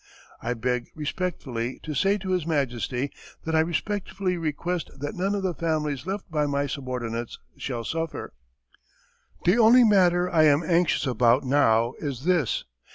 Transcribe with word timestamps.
I 0.41 0.55
beg, 0.55 0.87
respectfully, 0.95 1.79
to 1.83 1.93
say 1.93 2.17
to 2.17 2.31
his 2.31 2.47
Majesty 2.47 3.11
that 3.45 3.55
I 3.55 3.59
respectfully 3.59 4.35
request 4.35 4.89
that 4.99 5.13
none 5.13 5.35
of 5.35 5.43
the 5.43 5.53
families 5.53 6.07
left 6.07 6.31
by 6.31 6.47
my 6.47 6.65
subordinates 6.65 7.37
shall 7.55 7.83
suffer. 7.83 8.33
The 9.45 9.59
only 9.59 9.83
matter 9.83 10.27
I 10.27 10.45
am 10.45 10.63
anxious 10.63 11.05
about 11.05 11.43
now 11.43 11.93
is 11.99 12.23
this. 12.25 12.65